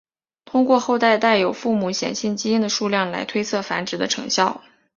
[0.45, 4.63] 通过后代带有父母显性基因的数量来推测繁殖的成效。